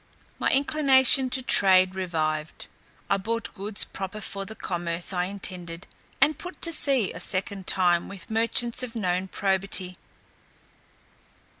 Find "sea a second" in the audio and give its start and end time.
6.73-7.67